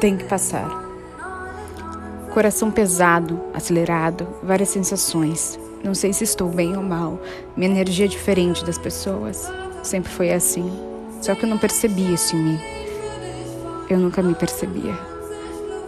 Tem 0.00 0.16
que 0.16 0.24
passar. 0.24 0.88
Coração 2.32 2.70
pesado, 2.70 3.40
acelerado, 3.52 4.28
várias 4.44 4.68
sensações. 4.68 5.58
Não 5.82 5.92
sei 5.92 6.12
se 6.12 6.22
estou 6.22 6.48
bem 6.48 6.76
ou 6.76 6.82
mal. 6.84 7.20
Minha 7.56 7.70
energia 7.70 8.04
é 8.04 8.08
diferente 8.08 8.64
das 8.64 8.78
pessoas. 8.78 9.50
Sempre 9.82 10.12
foi 10.12 10.32
assim. 10.32 10.70
Só 11.20 11.34
que 11.34 11.44
eu 11.44 11.48
não 11.48 11.58
percebia 11.58 12.14
isso 12.14 12.36
em 12.36 12.42
mim. 12.44 12.60
Eu 13.90 13.98
nunca 13.98 14.22
me 14.22 14.36
percebia. 14.36 14.96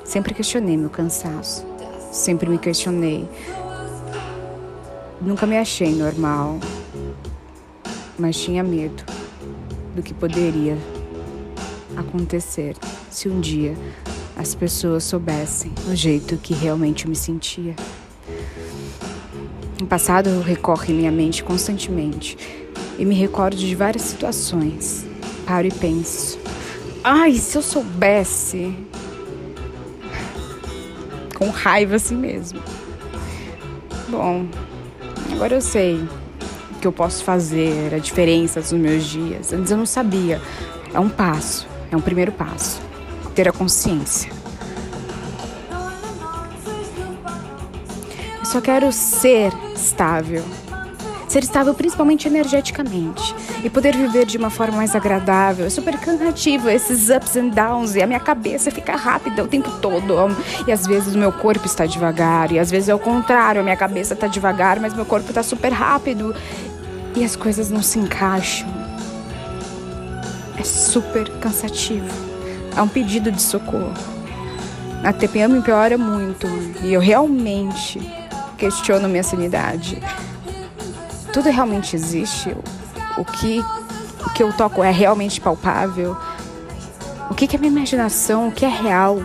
Sempre 0.05 0.35
questionei 0.35 0.77
meu 0.77 0.91
cansaço. 0.91 1.65
Sempre 2.11 2.51
me 2.51 2.59
questionei. 2.59 3.29
Nunca 5.21 5.47
me 5.47 5.57
achei 5.57 5.95
normal. 5.95 6.59
Mas 8.19 8.37
tinha 8.37 8.65
medo 8.65 9.20
do 9.95 10.03
que 10.03 10.15
poderia 10.15 10.77
acontecer 11.97 12.77
se 13.11 13.29
um 13.29 13.41
dia 13.41 13.77
as 14.37 14.55
pessoas 14.55 15.05
soubessem 15.05 15.73
o 15.91 15.95
jeito 15.95 16.37
que 16.37 16.55
realmente 16.55 17.09
me 17.09 17.17
sentia. 17.17 17.75
No 19.81 19.87
passado 19.87 20.29
eu 20.29 20.41
recorro 20.41 20.85
em 20.89 20.95
minha 20.95 21.13
mente 21.13 21.43
constantemente 21.43 22.39
e 22.99 23.05
me 23.05 23.15
recordo 23.15 23.57
de 23.57 23.75
várias 23.75 24.03
situações. 24.03 25.07
Paro 25.47 25.67
e 25.67 25.73
penso: 25.73 26.39
ai, 27.03 27.35
se 27.35 27.57
eu 27.57 27.63
soubesse. 27.63 28.75
Com 31.37 31.49
raiva 31.49 31.97
assim 31.97 32.17
mesmo. 32.17 32.61
Bom, 34.11 34.47
agora 35.33 35.55
eu 35.55 35.61
sei 35.63 36.07
que 36.81 36.87
eu 36.87 36.93
posso 36.93 37.23
fazer, 37.23 37.95
a 37.95 37.99
diferença 37.99 38.61
dos 38.61 38.73
meus 38.73 39.05
dias. 39.05 39.53
Antes 39.53 39.71
eu 39.71 39.77
não 39.77 39.87
sabia. 39.87 40.41
É 40.93 40.99
um 40.99 41.09
passo, 41.09 41.69
é 41.91 41.97
um 41.97 42.01
primeiro 42.01 42.33
passo. 42.33 42.81
Ter 43.35 43.49
a 43.49 43.53
consciência. 43.53 44.33
Eu 48.39 48.45
só 48.45 48.61
quero 48.61 48.91
ser 48.91 49.53
estável. 49.75 50.43
Ser 51.29 51.45
estável 51.45 51.73
principalmente 51.75 52.27
energeticamente 52.27 53.33
e 53.63 53.71
poder 53.71 53.97
viver 53.97 54.27
de 54.27 54.37
uma 54.37 54.51
forma 54.51 54.79
mais 54.79 54.97
agradável. 54.97 55.65
É 55.67 55.71
super 55.71 55.97
cansativo 55.97 56.69
esses 56.69 57.09
ups 57.09 57.37
and 57.37 57.51
downs 57.51 57.95
e 57.95 58.03
a 58.03 58.07
minha 58.07 58.19
cabeça 58.19 58.69
fica 58.71 58.97
rápida 58.97 59.45
o 59.45 59.47
tempo 59.47 59.71
todo. 59.81 60.17
E 60.67 60.73
às 60.73 60.85
vezes 60.85 61.15
o 61.15 61.19
meu 61.19 61.31
corpo 61.31 61.67
está 61.67 61.87
devagar 61.87 62.51
e 62.51 62.59
às 62.59 62.69
vezes 62.69 62.89
é 62.89 62.95
o 62.95 62.99
contrário, 62.99 63.61
a 63.61 63.65
minha 63.65 63.77
cabeça 63.77 64.15
está 64.15 64.27
devagar, 64.27 64.81
mas 64.81 64.93
meu 64.93 65.07
corpo 65.07 65.29
está 65.29 65.45
super 65.45 65.73
rápido 65.73 66.35
e 67.15 67.25
as 67.25 67.37
coisas 67.37 67.71
não 67.71 67.83
se 67.83 67.99
encaixam. 67.99 68.69
É 70.59 70.63
super 70.63 71.29
cansativo. 71.39 72.09
É 72.77 72.83
um 72.83 72.89
pedido 72.89 73.33
de 73.33 73.41
socorro. 73.41 73.95
A 75.03 75.13
TPM 75.13 75.55
me 75.55 75.63
piora 75.63 75.97
muito 75.97 76.47
e 76.83 76.93
eu 76.93 77.01
realmente 77.01 77.99
questiono 78.59 79.09
minha 79.09 79.23
sanidade. 79.23 80.01
Tudo 81.33 81.49
realmente 81.49 81.97
existe? 81.97 82.55
O 83.17 83.25
que, 83.25 83.61
o 84.25 84.31
que 84.35 84.43
eu 84.43 84.53
toco 84.53 84.83
é 84.85 84.91
realmente 84.91 85.41
palpável? 85.41 86.17
O 87.31 87.35
que, 87.35 87.47
que 87.47 87.57
é 87.57 87.59
minha 87.59 87.73
imaginação? 87.73 88.49
O 88.49 88.53
que 88.53 88.65
é 88.65 88.69
real? 88.69 89.23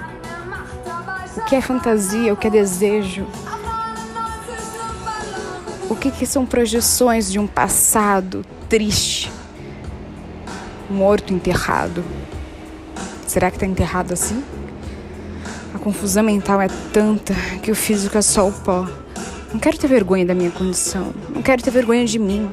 O 1.36 1.42
que 1.42 1.56
é 1.56 1.62
fantasia? 1.62 2.32
O 2.32 2.38
que 2.38 2.48
é 2.48 2.50
desejo? 2.50 3.26
O 5.96 5.98
que, 5.98 6.12
que 6.12 6.26
são 6.28 6.46
projeções 6.46 7.32
de 7.32 7.40
um 7.40 7.48
passado 7.48 8.46
triste? 8.70 9.32
Morto, 10.90 11.34
enterrado. 11.34 12.04
Será 13.26 13.50
que 13.50 13.56
está 13.56 13.66
enterrado 13.66 14.14
assim? 14.14 14.44
A 15.74 15.80
confusão 15.80 16.22
mental 16.22 16.62
é 16.62 16.68
tanta 16.92 17.34
que 17.64 17.72
o 17.72 17.76
físico 17.76 18.18
é 18.18 18.22
só 18.22 18.48
o 18.48 18.52
pó. 18.52 18.88
Não 19.52 19.60
quero 19.60 19.78
ter 19.78 19.88
vergonha 19.88 20.26
da 20.26 20.36
minha 20.36 20.52
condição. 20.52 21.14
Não 21.34 21.42
quero 21.42 21.64
ter 21.64 21.72
vergonha 21.72 22.06
de 22.06 22.20
mim. 22.20 22.52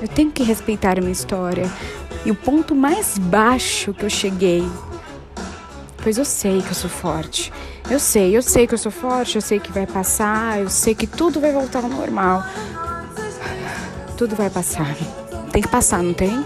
Eu 0.00 0.08
tenho 0.08 0.30
que 0.30 0.44
respeitar 0.44 0.96
a 0.98 1.00
minha 1.00 1.12
história. 1.12 1.68
E 2.24 2.30
o 2.30 2.34
ponto 2.36 2.74
mais 2.74 3.18
baixo 3.18 3.92
que 3.92 4.04
eu 4.04 4.10
cheguei. 4.10 4.64
Pois 6.02 6.16
eu 6.16 6.24
sei 6.24 6.62
que 6.62 6.68
eu 6.68 6.74
sou 6.74 6.88
forte. 6.88 7.52
Eu 7.92 8.00
sei, 8.00 8.34
eu 8.34 8.40
sei 8.40 8.66
que 8.66 8.72
eu 8.72 8.78
sou 8.78 8.90
forte, 8.90 9.36
eu 9.36 9.42
sei 9.42 9.60
que 9.60 9.70
vai 9.70 9.86
passar, 9.86 10.58
eu 10.58 10.70
sei 10.70 10.94
que 10.94 11.06
tudo 11.06 11.38
vai 11.38 11.52
voltar 11.52 11.84
ao 11.84 11.90
normal. 11.90 12.42
Tudo 14.16 14.34
vai 14.34 14.48
passar. 14.48 14.96
Tem 15.52 15.60
que 15.60 15.68
passar, 15.68 16.02
não 16.02 16.14
tem? 16.14 16.42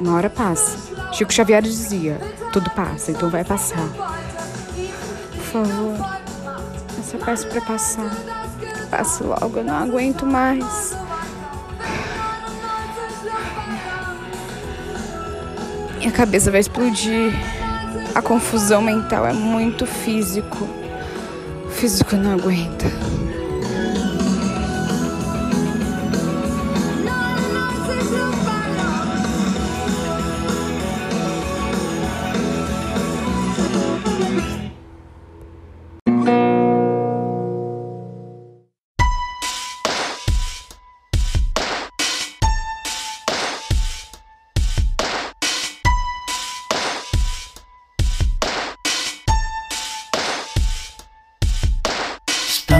Uma 0.00 0.14
hora 0.14 0.30
passa. 0.30 0.78
Chico 1.12 1.30
Xavier 1.30 1.60
dizia: 1.60 2.18
tudo 2.50 2.70
passa, 2.70 3.10
então 3.10 3.28
vai 3.28 3.44
passar. 3.44 3.86
Por 5.34 5.44
favor. 5.52 6.18
Só 7.04 7.18
peço 7.18 7.46
para 7.48 7.60
passar. 7.60 8.10
Passe 8.90 9.22
logo, 9.22 9.58
eu 9.58 9.64
não 9.64 9.76
aguento 9.76 10.24
mais. 10.24 10.96
Minha 15.98 16.10
cabeça 16.10 16.50
vai 16.50 16.60
explodir. 16.60 17.57
A 18.18 18.22
confusão 18.22 18.82
mental 18.82 19.24
é 19.28 19.32
muito 19.32 19.86
físico. 19.86 20.68
O 21.64 21.70
físico 21.70 22.16
não 22.16 22.32
aguenta. 22.32 22.86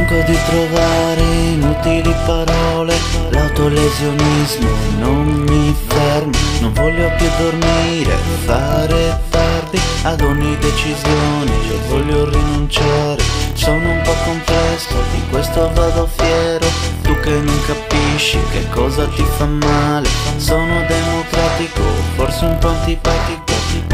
Stanco 0.09 0.31
di 0.31 0.39
trovare 0.47 1.21
inutili 1.21 2.15
parole, 2.25 2.97
l'autolesionismo 3.29 4.69
non 5.01 5.27
mi 5.47 5.77
ferma, 5.87 6.39
non 6.61 6.73
voglio 6.73 7.11
più 7.19 7.27
dormire, 7.39 8.17
fare 8.47 9.21
tardi 9.29 9.79
ad 10.05 10.23
ogni 10.23 10.57
decisione, 10.57 11.51
io 11.69 11.79
voglio 11.89 12.31
rinunciare, 12.31 13.23
sono 13.53 13.91
un 13.91 14.01
po' 14.03 14.15
complesso, 14.25 14.95
di 15.13 15.23
questo 15.29 15.71
vado 15.75 16.09
fiero, 16.17 16.67
tu 17.03 17.15
che 17.21 17.31
non 17.31 17.61
capisci 17.67 18.39
che 18.51 18.67
cosa 18.71 19.07
ti 19.09 19.25
fa 19.37 19.45
male, 19.45 20.09
sono 20.37 20.87
democratico, 20.87 21.83
forse 22.15 22.47
un 22.47 22.57
po' 22.59 22.69
antipatico, 22.69 23.48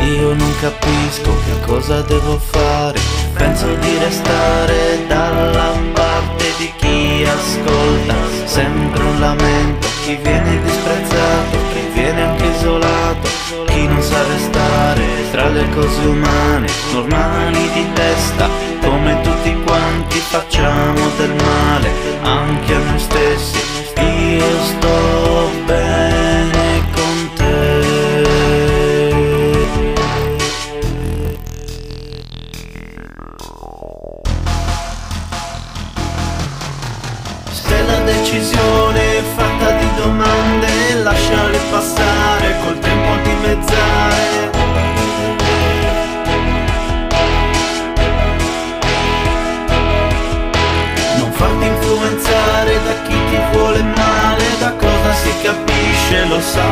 io 0.05 0.35
non 0.35 0.55
capisco 0.61 1.31
che 1.45 1.61
cosa 1.67 2.03
devo 2.03 2.39
fare, 2.39 2.99
penso 3.33 3.75
di 3.75 3.99
restare 3.99 5.07
dalla 5.07 5.73
parte 5.93 6.45
di 6.59 6.71
chi 6.77 7.25
ascolta. 7.27 8.15
Sempre 8.45 9.03
un 9.03 9.21
lamento, 9.21 9.89
chi 10.05 10.17
viene 10.17 10.61
disprezzato, 10.63 11.59
chi 11.73 11.81
viene 11.93 12.23
anche 12.23 12.45
isolato, 12.47 13.29
chi 13.67 13.87
non 13.87 14.03
sa 14.03 14.23
restare 14.25 15.03
tra 15.31 15.49
le 15.49 15.69
cose 15.71 16.01
umane, 16.07 16.69
normali 16.93 17.71
di 17.73 17.93
testa, 17.95 18.49
come 18.83 19.21
tutti 19.23 19.57
quanti 19.65 20.19
facciamo 20.19 21.01
del 21.17 21.35
male, 21.35 21.91
anche 22.23 22.75
a 22.75 22.79
noi 22.79 22.99
stessi, 22.99 23.59
io 23.99 24.63
sto 24.63 25.51
bene 25.67 26.04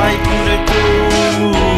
I 0.04 0.16
could 0.16 1.62
do? 1.62 1.71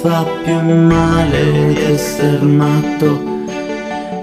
Fa 0.00 0.24
più 0.44 0.60
male 0.60 1.72
di 1.74 1.92
essere 1.92 2.44
matto. 2.44 3.36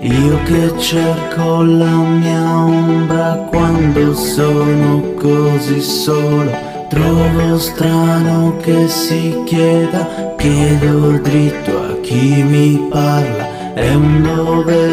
Io 0.02 0.40
che 0.44 0.78
cerco 0.78 1.64
la 1.64 1.96
mia 1.96 2.66
ombra 2.66 3.48
quando 3.50 4.14
sono 4.14 5.02
così 5.20 5.82
solo. 5.82 6.52
Trovo 6.90 7.58
strano 7.58 8.56
che 8.62 8.88
si 8.88 9.42
chieda, 9.46 10.34
chiedo 10.38 11.20
dritto 11.22 11.72
a 11.82 12.00
chi 12.02 12.44
mi 12.44 12.88
parla. 12.90 13.74
È 13.74 13.94
un 13.94 14.22
dovere 14.22 14.85